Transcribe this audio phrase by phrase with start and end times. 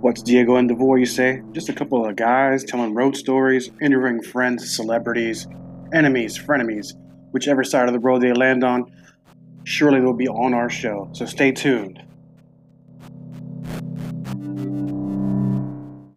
[0.00, 1.42] What's Diego and DeVore, you say?
[1.52, 5.46] Just a couple of guys telling road stories, interviewing friends, celebrities,
[5.92, 6.94] enemies, frenemies,
[7.32, 8.90] whichever side of the road they land on.
[9.64, 12.02] Surely they'll be on our show, so stay tuned.